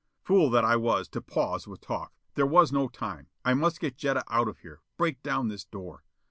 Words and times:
Fool 0.23 0.49
that 0.49 0.65
I 0.65 0.77
was, 0.77 1.07
to 1.09 1.21
pause 1.21 1.67
with 1.67 1.79
talk! 1.79 2.11
There 2.33 2.47
was 2.47 2.71
no 2.71 2.87
time: 2.87 3.27
I 3.45 3.53
must 3.53 3.79
get 3.79 3.97
Jetta 3.97 4.23
out 4.29 4.47
of 4.47 4.57
here. 4.61 4.81
Break 4.97 5.21
down 5.21 5.47
this 5.49 5.63
door. 5.65 6.05